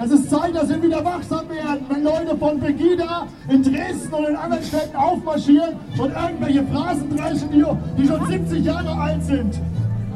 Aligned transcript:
Es 0.00 0.12
ist 0.12 0.30
Zeit, 0.30 0.54
dass 0.54 0.68
wir 0.68 0.80
wieder 0.80 1.04
wachsam 1.04 1.48
werden, 1.48 1.84
wenn 1.88 2.04
Leute 2.04 2.36
von 2.38 2.60
Pegida 2.60 3.26
in 3.48 3.64
Dresden 3.64 4.14
und 4.14 4.28
in 4.28 4.36
anderen 4.36 4.62
Städten 4.62 4.94
aufmarschieren 4.94 5.74
und 5.98 6.12
irgendwelche 6.12 6.62
Phrasen 6.66 7.16
dreschen, 7.16 7.50
die, 7.50 7.64
die 8.00 8.06
schon 8.06 8.24
70 8.24 8.64
Jahre 8.64 8.92
alt 8.92 9.24
sind. 9.24 9.60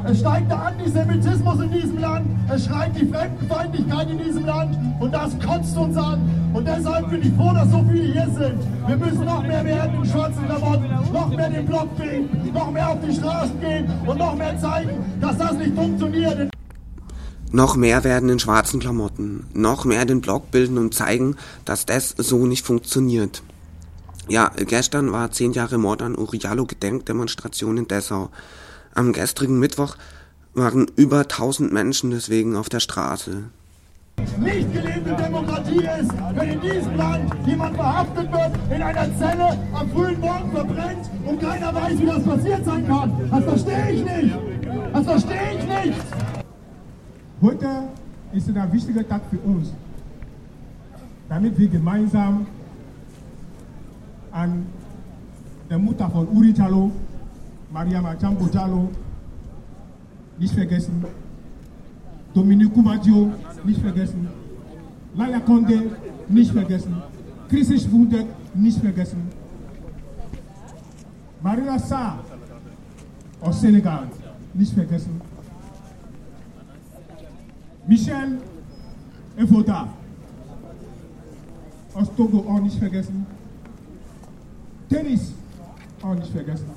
Es 0.05 0.19
steigt 0.21 0.49
der 0.49 0.67
Antisemitismus 0.67 1.59
in 1.59 1.71
diesem 1.71 1.97
Land, 1.97 2.25
es 2.53 2.65
schreit 2.65 2.91
die 2.95 3.05
Fremdenfeindlichkeit 3.05 4.09
in 4.09 4.17
diesem 4.19 4.45
Land 4.45 4.77
und 5.01 5.13
das 5.13 5.37
kotzt 5.39 5.77
uns 5.77 5.97
an. 5.97 6.21
Und 6.53 6.65
deshalb 6.65 7.09
bin 7.09 7.21
ich 7.21 7.33
froh, 7.33 7.51
dass 7.53 7.69
so 7.69 7.83
viele 7.89 8.13
hier 8.13 8.27
sind. 8.37 8.59
Wir 8.87 8.97
müssen 8.97 9.25
noch 9.25 9.43
mehr 9.43 9.65
werden 9.65 9.95
in 9.95 10.05
schwarzen 10.05 10.45
Klamotten, 10.45 10.89
noch 11.11 11.29
mehr 11.29 11.49
den 11.49 11.65
Block 11.65 11.89
kriegen, 11.97 12.29
noch 12.53 12.71
mehr 12.71 12.89
auf 12.89 12.97
die 13.05 13.13
Straßen 13.13 13.59
gehen 13.59 13.91
und 14.05 14.17
noch 14.17 14.35
mehr 14.35 14.57
zeigen, 14.59 14.91
dass 15.19 15.37
das 15.37 15.53
nicht 15.53 15.75
funktioniert. 15.75 16.53
Noch 17.55 17.75
mehr 17.75 18.03
werden 18.03 18.29
in 18.29 18.39
schwarzen 18.39 18.79
Klamotten, 18.79 19.45
noch 19.53 19.85
mehr 19.85 20.05
den 20.05 20.21
Block 20.21 20.49
bilden 20.49 20.79
und 20.79 20.95
zeigen, 20.95 21.35
dass 21.65 21.85
das 21.85 22.15
so 22.17 22.47
nicht 22.47 22.65
funktioniert. 22.65 23.43
Ja, 24.27 24.51
gestern 24.55 25.11
war 25.11 25.31
zehn 25.31 25.53
Jahre 25.53 25.77
Mord 25.77 26.01
an 26.01 26.15
Uriallo 26.15 26.65
Gedenkdemonstration 26.65 27.77
in 27.77 27.87
Dessau. 27.87 28.29
Am 28.95 29.13
gestrigen 29.13 29.59
Mittwoch 29.59 29.97
waren 30.55 30.87
über 30.95 31.19
1000 31.19 31.71
Menschen 31.71 32.09
deswegen 32.09 32.55
auf 32.55 32.69
der 32.69 32.79
Straße. 32.79 33.43
Nicht 34.39 34.73
gelebte 34.73 35.15
Demokratie 35.15 35.87
ist, 36.01 36.11
wenn 36.33 36.49
in 36.49 36.61
diesem 36.61 36.95
Land 36.95 37.35
jemand 37.45 37.75
verhaftet 37.75 38.31
wird, 38.31 38.51
in 38.75 38.81
einer 38.81 39.17
Zelle 39.19 39.59
am 39.73 39.91
frühen 39.91 40.19
Morgen 40.19 40.51
verbrennt 40.51 41.09
und 41.23 41.39
keiner 41.39 41.75
weiß, 41.75 41.99
wie 41.99 42.05
das 42.07 42.23
passiert 42.23 42.65
sein 42.65 42.87
kann. 42.87 43.29
Das 43.29 43.43
verstehe 43.43 43.91
ich 43.91 44.03
nicht. 44.03 44.35
Das 44.91 45.05
verstehe 45.05 45.35
ich 45.35 45.39
nicht. 45.39 45.42
Heute 47.43 47.67
ist 48.31 48.47
ein 48.47 48.71
wichtiger 48.71 49.05
Tag 49.05 49.23
für 49.29 49.39
uns, 49.39 49.73
damit 51.27 51.59
wir 51.59 51.67
gemeinsam 51.67 52.45
an 54.31 54.65
der 55.69 55.77
Mutter 55.77 56.09
von 56.09 56.25
Uri 56.29 56.53
Chalo 56.53 56.89
Mariam 57.69 58.05
Achambo 58.05 58.45
Diallo, 58.45 58.89
nicht 60.39 60.53
vergessen. 60.53 61.03
Dominique 62.33 62.73
Kumadio, 62.73 63.33
nicht 63.65 63.81
vergessen. 63.81 64.25
Laya 65.13 65.41
Konde, 65.41 65.97
nicht 66.29 66.53
vergessen. 66.53 66.95
Christisch 67.49 67.91
Wundek, 67.91 68.27
nicht 68.55 68.79
vergessen. 68.79 69.21
Marina 71.41 71.77
Sarr 71.77 72.23
aus 73.41 73.59
Senegal, 73.59 74.07
nicht 74.53 74.73
vergessen. 74.73 75.32
Michel 77.87 78.39
Evoda 79.37 79.87
aus 81.93 82.07
Togo, 82.15 82.39
auch 82.39 82.61
nicht 82.61 82.77
vergessen. 82.77 83.25
Tennis, 84.89 85.33
auch 86.01 86.15
nicht 86.15 86.31
vergessen 86.31 86.67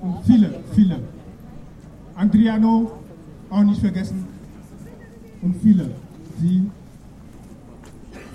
und 0.00 0.24
viele, 0.24 0.62
viele. 0.74 1.00
Andriano, 2.14 2.92
auch 3.50 3.62
nicht 3.62 3.80
vergessen, 3.80 4.26
und 5.42 5.54
viele, 5.62 5.90
die 6.38 6.68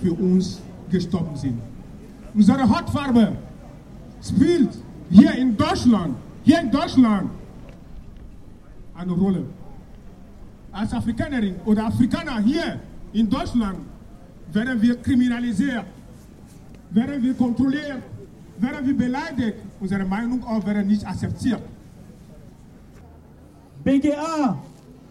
für 0.01 0.13
uns 0.13 0.61
gestorben 0.89 1.35
sind. 1.35 1.59
Unsere 2.33 2.67
Hautfarbe 2.67 3.33
spielt 4.21 4.69
hier 5.09 5.33
in 5.33 5.57
Deutschland, 5.57 6.15
hier 6.43 6.61
in 6.61 6.71
Deutschland 6.71 7.29
eine 8.95 9.11
Rolle. 9.11 9.43
Als 10.71 10.93
Afrikanerin 10.93 11.55
oder 11.65 11.85
Afrikaner 11.85 12.39
hier 12.39 12.79
in 13.13 13.29
Deutschland 13.29 13.79
werden 14.53 14.81
wir 14.81 14.95
kriminalisiert, 15.01 15.85
werden 16.91 17.21
wir 17.21 17.33
kontrolliert, 17.33 18.01
werden 18.57 18.85
wir 18.85 18.97
beleidigt, 18.97 19.57
unsere 19.79 20.05
Meinung 20.05 20.43
auch 20.45 20.65
werden 20.65 20.87
nicht 20.87 21.05
akzeptiert. 21.05 21.61
BGA 23.83 24.57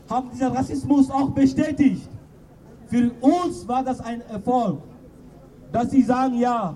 haben 0.08 0.30
diesen 0.30 0.48
Rassismus 0.48 1.10
auch 1.10 1.30
bestätigt. 1.30 2.08
Für 2.86 3.10
uns 3.20 3.66
war 3.68 3.84
das 3.84 4.00
ein 4.00 4.20
Erfolg, 4.22 4.80
dass 5.72 5.90
sie 5.90 6.02
sagen, 6.02 6.38
ja, 6.38 6.74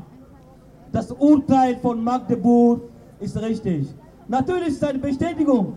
das 0.93 1.11
Urteil 1.11 1.77
von 1.79 2.03
Magdeburg 2.05 2.83
ist 3.19 3.37
richtig. 3.37 3.89
Natürlich 4.29 4.69
ist 4.69 4.83
es 4.83 4.89
eine 4.89 4.99
Bestätigung. 4.99 5.77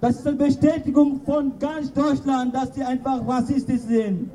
Das 0.00 0.16
ist 0.16 0.26
eine 0.26 0.36
Bestätigung 0.36 1.20
von 1.24 1.58
ganz 1.58 1.92
Deutschland, 1.92 2.54
dass 2.54 2.74
sie 2.74 2.82
einfach 2.82 3.26
rassistisch 3.26 3.80
sind. 3.80 4.30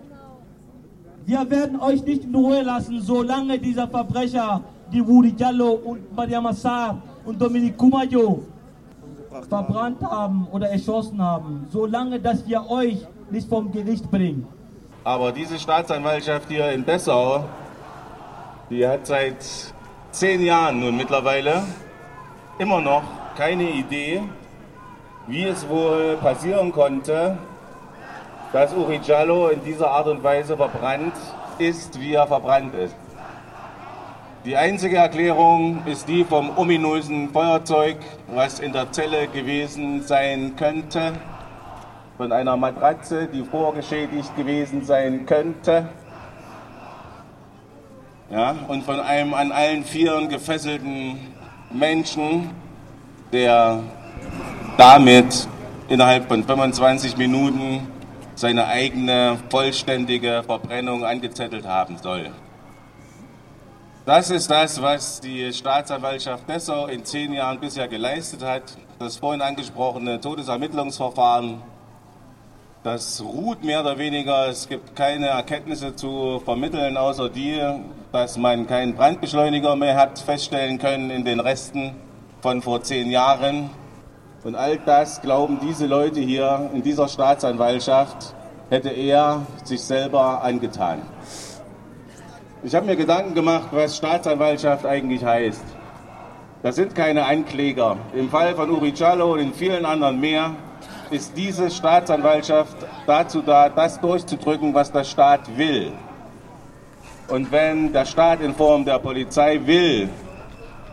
Wir 1.26 1.50
werden 1.50 1.80
euch 1.80 2.04
nicht 2.04 2.24
in 2.24 2.34
Ruhe 2.34 2.64
lassen, 2.64 3.00
solange 3.00 3.60
dieser 3.60 3.88
Verbrecher 3.88 4.64
die 4.92 5.06
Wuri 5.06 5.32
Diallo 5.32 5.74
und 5.74 6.16
Mariam 6.16 6.48
Assar 6.48 7.02
und 7.26 7.40
Dominique 7.40 7.78
Kumayo 7.78 8.44
verbrannt 9.48 10.02
haben 10.02 10.48
oder 10.52 10.70
erschossen 10.70 11.22
haben, 11.22 11.68
solange 11.70 12.20
dass 12.20 12.46
wir 12.48 12.70
euch 12.70 13.06
nicht 13.30 13.48
vom 13.48 13.72
Gericht 13.72 14.10
bringen. 14.10 14.48
Aber 15.04 15.32
diese 15.32 15.58
Staatsanwaltschaft 15.58 16.50
hier 16.50 16.72
in 16.72 16.86
Dessau, 16.86 17.46
die 18.70 18.86
hat 18.86 19.08
seit 19.08 19.38
zehn 20.12 20.42
Jahren 20.44 20.80
nun 20.80 20.98
mittlerweile 20.98 21.64
immer 22.60 22.82
noch 22.82 23.04
keine 23.36 23.72
Idee, 23.72 24.22
wie 25.28 25.44
es 25.44 25.68
wohl 25.68 26.18
passieren 26.18 26.72
konnte, 26.72 27.38
dass 28.54 28.74
Uri 28.74 29.00
Jallo 29.04 29.50
in 29.50 29.64
dieser 29.64 29.90
Art 29.90 30.08
und 30.08 30.24
Weise 30.24 30.58
verbrannt 30.58 31.14
ist, 31.58 32.00
wie 32.00 32.14
er 32.14 32.28
verbrannt 32.28 32.74
ist. 32.76 32.96
Die 34.44 34.58
einzige 34.58 34.98
Erklärung 34.98 35.86
ist 35.86 36.08
die 36.08 36.24
vom 36.24 36.58
ominösen 36.58 37.30
Feuerzeug, 37.30 37.98
was 38.34 38.60
in 38.60 38.74
der 38.74 38.92
Zelle 38.92 39.28
gewesen 39.28 40.02
sein 40.02 40.56
könnte, 40.56 41.14
von 42.18 42.32
einer 42.32 42.58
Matratze, 42.58 43.28
die 43.28 43.44
vorgeschädigt 43.44 44.36
gewesen 44.36 44.84
sein 44.84 45.26
könnte, 45.26 45.88
ja, 48.32 48.56
und 48.68 48.84
von 48.84 49.00
einem 49.00 49.34
an 49.34 49.52
allen 49.52 49.84
Vieren 49.84 50.30
gefesselten 50.30 51.20
Menschen, 51.70 52.50
der 53.32 53.84
damit 54.82 55.48
innerhalb 55.90 56.28
von 56.28 56.44
25 56.44 57.16
Minuten 57.16 57.88
seine 58.34 58.66
eigene 58.66 59.38
vollständige 59.52 60.42
Verbrennung 60.44 61.06
angezettelt 61.06 61.68
haben 61.68 62.00
soll. 62.02 62.32
Das 64.08 64.32
ist 64.32 64.50
das, 64.50 64.82
was 64.82 65.22
die 65.22 65.54
Staatsanwaltschaft 65.54 66.50
Dessau 66.50 66.88
in 66.88 67.06
zehn 67.06 67.32
Jahren 67.32 67.60
bisher 67.60 67.88
geleistet 67.88 68.42
hat. 68.42 68.64
Das 68.98 69.18
vorhin 69.18 69.44
angesprochene 69.44 70.20
Todesermittlungsverfahren, 70.20 71.62
das 72.84 73.22
ruht 73.24 73.64
mehr 73.64 73.82
oder 73.82 74.00
weniger. 74.00 74.48
Es 74.48 74.68
gibt 74.68 74.96
keine 74.96 75.28
Erkenntnisse 75.28 75.96
zu 75.96 76.42
vermitteln, 76.44 76.98
außer 76.98 77.30
die, 77.30 77.62
dass 78.12 78.36
man 78.36 78.66
keinen 78.66 78.96
Brandbeschleuniger 78.96 79.76
mehr 79.76 79.96
hat 79.96 80.18
feststellen 80.18 80.80
können 80.80 81.12
in 81.12 81.24
den 81.24 81.40
Resten 81.40 81.94
von 82.42 82.64
vor 82.64 82.82
zehn 82.82 83.12
Jahren. 83.12 83.70
Und 84.44 84.56
all 84.56 84.78
das 84.78 85.22
glauben 85.22 85.60
diese 85.62 85.86
Leute 85.86 86.20
hier 86.20 86.72
in 86.74 86.82
dieser 86.82 87.08
Staatsanwaltschaft, 87.08 88.34
hätte 88.72 88.90
er 88.90 89.46
sich 89.64 89.82
selber 89.82 90.42
angetan. 90.44 91.04
Ich 92.64 92.74
habe 92.74 92.88
mir 92.88 92.96
Gedanken 92.96 93.36
gemacht, 93.36 93.68
was 93.72 93.98
Staatsanwaltschaft 93.98 94.86
eigentlich 94.86 95.24
heißt. 95.24 95.64
Das 96.64 96.76
sind 96.76 96.96
keine 96.96 97.26
Ankläger. 97.26 97.98
Im 98.14 98.30
Fall 98.30 98.56
von 98.56 98.72
Uri 98.72 98.94
Cialo 98.94 99.34
und 99.34 99.40
in 99.40 99.54
vielen 99.54 99.86
anderen 99.86 100.20
mehr 100.20 100.56
ist 101.12 101.36
diese 101.36 101.70
Staatsanwaltschaft 101.70 102.78
dazu 103.06 103.42
da, 103.42 103.70
das 103.70 104.00
durchzudrücken, 104.00 104.74
was 104.74 104.92
der 104.92 105.04
Staat 105.04 105.42
will. 105.56 105.92
Und 107.28 107.52
wenn 107.52 107.94
der 107.94 108.06
Staat 108.06 108.42
in 108.42 108.56
Form 108.56 108.86
der 108.86 108.98
Polizei 109.00 109.60
will, 109.66 110.10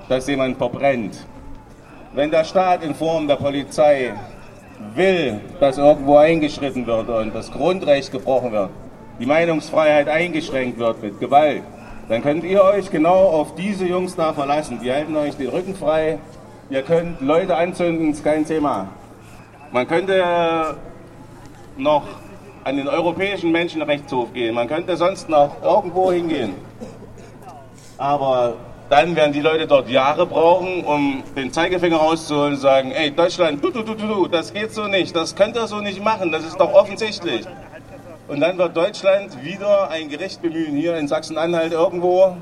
dass 0.09 0.27
jemand 0.27 0.59
verbrennt, 0.59 1.17
wenn 2.13 2.31
der 2.31 2.45
Staat 2.45 2.83
in 2.83 2.95
Form 2.95 3.29
der 3.29 3.37
Polizei 3.37 4.15
will, 4.95 5.41
dass 5.61 5.79
irgendwo 5.79 6.17
eingeschritten 6.17 6.87
wird 6.87 7.09
und 7.09 7.35
das 7.35 7.51
Grundrecht 7.51 8.13
gebrochen 8.13 8.53
wird, 8.53 8.71
die 9.19 9.27
Meinungsfreiheit 9.27 10.09
eingeschränkt 10.09 10.79
wird 10.79 11.03
mit 11.03 11.21
Gewalt, 11.21 11.63
dann 12.09 12.23
könnt 12.23 12.45
ihr 12.45 12.63
euch 12.63 12.91
genau 12.91 13.29
auf 13.29 13.55
diese 13.55 13.85
Jungs 13.87 14.17
da 14.17 14.33
verlassen. 14.33 14.81
Die 14.83 14.91
halten 14.91 15.15
euch 15.17 15.37
den 15.37 15.49
Rücken 15.49 15.75
frei. 15.75 16.19
Ihr 16.71 16.83
könnt 16.83 17.21
Leute 17.21 17.55
anzünden, 17.55 18.13
ist 18.13 18.25
kein 18.25 18.47
Thema. 18.47 18.89
Man 19.73 19.87
könnte 19.87 20.77
noch 21.77 22.05
an 22.65 22.77
den 22.77 22.89
Europäischen 22.89 23.53
Menschenrechtshof 23.53 24.33
gehen. 24.33 24.55
Man 24.55 24.69
könnte 24.69 24.97
sonst 24.97 25.29
noch 25.29 25.63
irgendwo 25.63 26.11
hingehen. 26.11 26.55
Aber 27.99 28.55
dann 28.91 29.17
werden 29.17 29.33
die 29.33 29.41
Leute 29.41 29.67
dort 29.67 29.89
Jahre 29.91 30.27
brauchen, 30.27 30.85
um 30.85 31.23
den 31.37 31.53
Zeigefinger 31.53 31.97
rauszuholen 31.97 32.55
und 32.55 32.61
sagen, 32.61 32.91
ey 32.93 33.11
Deutschland, 33.11 33.63
du, 33.63 33.71
du, 33.71 33.83
du, 33.83 33.95
du, 33.95 34.29
das 34.29 34.53
geht 34.53 34.73
so 34.73 34.87
nicht, 34.87 35.15
das 35.15 35.35
könnt 35.35 35.57
ihr 35.57 35.67
so 35.67 35.81
nicht 35.81 36.03
machen, 36.03 36.33
das 36.33 36.45
ist 36.45 36.59
doch 36.59 36.73
offensichtlich. 36.73 37.47
Und 38.29 38.41
dann 38.41 38.59
wird 38.59 38.77
Deutschland 38.77 39.43
wieder 39.43 39.91
ein 39.91 40.09
Gericht 40.09 40.43
bemühen, 40.43 40.77
hier 40.77 40.97
in 40.97 41.09
Sachsen-Anhalt 41.09 41.73
irgendwo, 41.73 42.37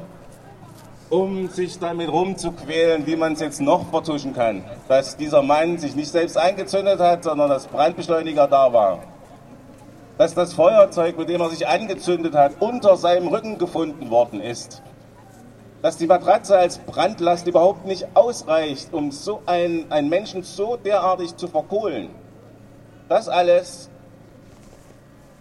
um 1.11 1.49
sich 1.49 1.79
damit 1.79 2.11
rumzuquälen, 2.11 3.07
wie 3.07 3.15
man 3.15 3.35
es 3.35 3.41
jetzt 3.41 3.61
noch 3.61 3.91
vertuschen 3.91 4.35
kann. 4.35 4.65
Dass 4.89 5.17
dieser 5.17 5.43
Mann 5.43 5.79
sich 5.79 5.95
nicht 5.95 6.11
selbst 6.11 6.37
eingezündet 6.37 6.99
hat, 6.99 7.23
sondern 7.23 7.49
dass 7.49 7.69
Brandbeschleuniger 7.69 8.49
da 8.49 8.73
war. 8.73 8.99
Dass 10.19 10.35
das 10.35 10.55
Feuerzeug, 10.55 11.17
mit 11.19 11.29
dem 11.29 11.41
er 11.41 11.51
sich 11.51 11.69
angezündet 11.69 12.35
hat, 12.35 12.55
unter 12.59 12.97
seinem 12.97 13.29
Rücken 13.29 13.59
gefunden 13.59 14.11
worden 14.11 14.41
ist. 14.41 14.83
Dass 15.87 15.99
die 15.99 16.09
Matratze 16.09 16.59
als 16.59 16.79
Brandlast 16.79 17.47
überhaupt 17.47 17.87
nicht 17.87 18.09
ausreicht, 18.15 18.93
um 18.93 19.13
so 19.13 19.41
einen, 19.47 19.89
einen 19.93 20.09
Menschen 20.09 20.43
so 20.43 20.77
derartig 20.77 21.37
zu 21.37 21.47
verkohlen. 21.47 22.11
Das 23.09 23.29
alles 23.29 23.89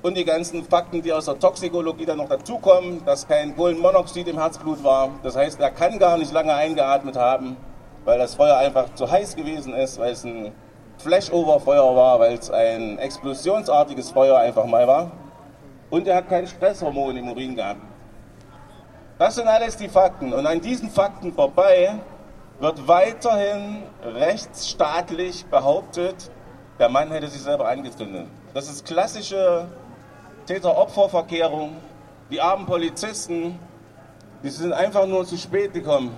und 0.03 0.15
die 0.15 0.23
ganzen 0.23 0.63
Fakten, 0.63 1.01
die 1.01 1.11
aus 1.11 1.25
der 1.25 1.39
Toxikologie 1.39 2.05
dann 2.05 2.17
noch 2.17 2.29
dazukommen, 2.29 3.03
dass 3.05 3.27
kein 3.27 3.55
Kohlenmonoxid 3.55 4.27
im 4.27 4.37
Herzblut 4.37 4.83
war. 4.83 5.09
Das 5.23 5.35
heißt, 5.35 5.59
er 5.59 5.71
kann 5.71 5.97
gar 5.97 6.15
nicht 6.15 6.31
lange 6.31 6.53
eingeatmet 6.53 7.15
haben, 7.15 7.57
weil 8.03 8.19
das 8.19 8.35
Feuer 8.35 8.57
einfach 8.57 8.93
zu 8.93 9.09
heiß 9.09 9.35
gewesen 9.35 9.73
ist, 9.73 9.97
weil 9.97 10.11
es 10.11 10.25
ein 10.25 10.51
Flashover-Feuer 10.99 11.95
war, 11.95 12.19
weil 12.19 12.35
es 12.35 12.51
ein 12.51 12.99
explosionsartiges 12.99 14.11
Feuer 14.11 14.37
einfach 14.37 14.67
mal 14.67 14.87
war. 14.87 15.11
Und 15.89 16.07
er 16.07 16.17
hat 16.17 16.29
kein 16.29 16.45
Stresshormon 16.45 17.17
im 17.17 17.29
Urin 17.29 17.55
gehabt. 17.55 17.94
Das 19.17 19.35
sind 19.35 19.47
alles 19.47 19.77
die 19.77 19.87
Fakten. 19.87 20.33
Und 20.33 20.45
an 20.45 20.59
diesen 20.59 20.89
Fakten 20.89 21.31
vorbei 21.31 21.99
wird 22.59 22.87
weiterhin 22.87 23.83
rechtsstaatlich 24.03 25.45
behauptet, 25.45 26.29
der 26.79 26.89
Mann 26.89 27.09
hätte 27.11 27.27
sich 27.27 27.41
selber 27.41 27.69
angezündet. 27.69 28.27
Das 28.53 28.69
ist 28.69 28.85
klassische 28.85 29.67
Täter-Opfer-Verkehrung. 30.47 31.77
Die 32.29 32.41
armen 32.41 32.65
Polizisten, 32.65 33.57
die 34.43 34.49
sind 34.49 34.73
einfach 34.73 35.05
nur 35.05 35.25
zu 35.25 35.37
spät 35.37 35.73
gekommen, 35.73 36.17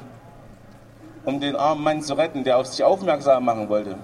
um 1.23 1.39
den 1.39 1.55
armen 1.55 1.83
Mann 1.83 2.01
zu 2.01 2.15
retten, 2.15 2.43
der 2.43 2.57
auf 2.57 2.65
sich 2.65 2.83
aufmerksam 2.83 3.45
machen 3.45 3.69
wollte. 3.69 3.97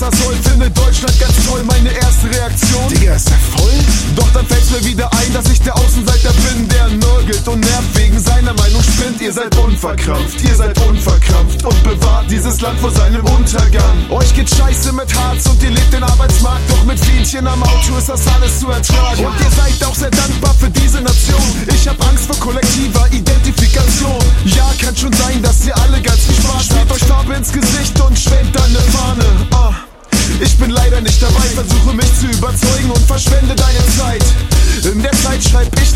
Was 0.00 0.12
er 0.12 0.24
soll, 0.24 0.34
findet 0.34 0.76
Deutschland 0.76 1.20
ganz 1.20 1.34
toll. 1.46 1.62
Meine 1.64 1.90
erste 1.90 2.30
Reaktion, 2.30 2.88
Digga, 2.88 3.14
ist 3.14 3.30
er 3.30 3.58
voll? 3.58 3.72
Doch 4.16 4.28
dann 4.32 4.46
fällt's 4.46 4.70
mir 4.70 4.84
wieder 4.84 5.10
ein, 5.12 5.32
dass 5.32 5.50
ich 5.50 5.60
der 5.60 5.76
Außenseiter 5.76 6.32
bin, 6.32 6.68
der 6.68 6.88
nörgelt 6.88 7.46
und 7.48 7.60
nervt 7.60 7.94
wegen 7.94 8.18
seiner 8.18 8.54
Meinung 8.54 8.82
spinnt. 8.82 9.20
Ihr 9.20 9.32
seid 9.32 9.56
unverkrampft, 9.56 10.42
ihr 10.42 10.54
seid 10.54 10.78
unverkrampft 10.86 11.64
und 11.64 11.82
bewahrt 11.82 12.30
dieses 12.30 12.60
Land 12.60 12.78
vor 12.80 12.90
seinem 12.90 13.24
Untergang. 13.26 14.10
Euch 14.10 14.34
geht 14.34 14.48
scheiße 14.48 14.92
mit 14.92 15.12
Harz 15.14 15.46
und 15.46 15.62
ihr 15.62 15.70
lebt 15.70 15.92
den 15.92 16.02
Arbeitsmarkt, 16.02 16.70
doch 16.70 16.84
mit 16.84 16.98
Fähnchen 16.98 17.46
am 17.46 17.62
Auto 17.62 17.96
ist 17.98 18.08
das 18.08 18.26
alles 18.28 18.60
zu 18.60 18.68
ertragen. 18.68 19.26
Und 19.26 19.40
ihr 19.40 19.50
seid 19.50 19.84
auch 19.84 19.94
sehr 19.94 20.10
dankbar 20.10 20.54
für 20.58 20.70
diese 20.70 21.00
Nation. 21.00 21.42
Ich 21.68 21.86
hab 21.88 22.00
Angst 22.08 22.26
vor 22.26 22.36
kollektiver 22.36 23.06
Identifikation. 23.12 24.18
Ja, 24.44 24.70
kann 24.80 24.96
schon 24.96 25.12
sein, 25.12 25.42
dass 25.42 25.66
ihr 25.66 25.76
alle 25.76 26.00
ganz 26.00 26.20
viel 26.20 26.36
Spaß 26.36 26.68
habt. 26.78 26.92
euch 26.92 27.04
Farbe 27.04 27.34
ins 27.34 27.52
Gesicht 27.52 28.00
und 28.00 28.18
schwenkt 28.18 28.56
dann 28.56 28.72
ne 28.72 28.78
Fahne. 28.78 29.24
Ah. 29.52 29.89
Ich 30.38 30.56
bin 30.56 30.70
leider 30.70 31.00
nicht 31.00 31.20
dabei, 31.20 31.46
versuche 31.54 31.94
mich 31.94 32.12
zu 32.18 32.26
überzeugen 32.26 32.90
und 32.90 33.06
verschwende 33.06 33.54
deine 33.54 33.86
Zeit. 33.98 34.24
In 34.84 35.02
der 35.02 35.12
Zeit 35.12 35.42
schreib 35.42 35.68
ich 35.80 35.89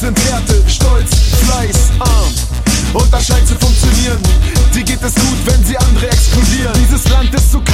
sind 0.00 0.18
Härte, 0.24 0.62
Stolz, 0.68 1.10
Fleiß 1.46 1.90
arm. 2.00 2.32
Und 2.94 3.12
das 3.12 3.26
scheint 3.26 3.46
zu 3.46 3.54
funktionieren. 3.54 4.18
Dir 4.74 4.82
geht 4.82 5.02
es 5.02 5.14
gut, 5.14 5.38
wenn 5.46 5.64
sie 5.64 5.76
andere 5.76 6.08
exkludieren. 6.08 6.72
Dieses 6.74 7.08
Land 7.08 7.32
ist 7.34 7.52
so 7.52 7.60
kalt, 7.60 7.73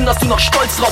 Schlimm, 0.00 0.06
dass 0.06 0.18
du 0.18 0.26
noch 0.26 0.38
stolz 0.38 0.78
drauf. 0.78 0.89